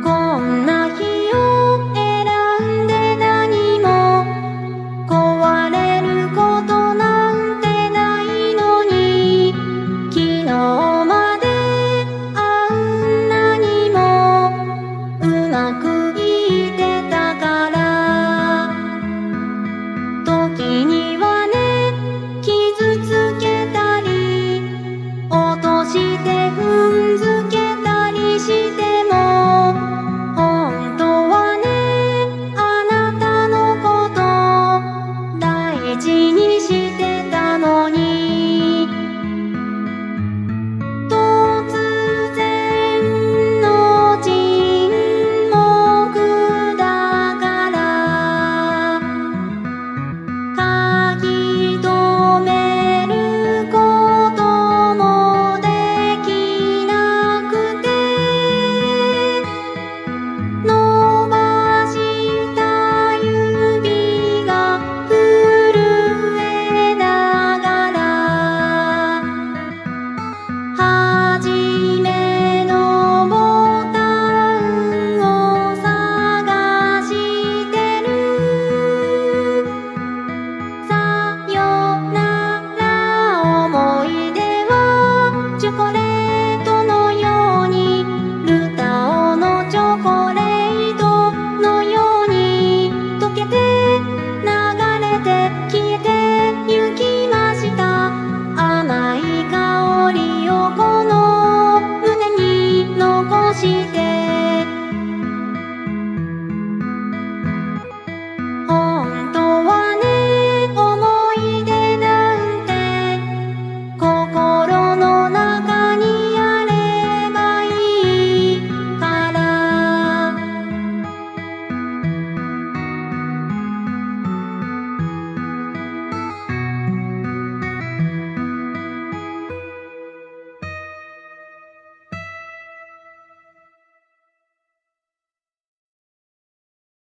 [0.00, 0.59] 公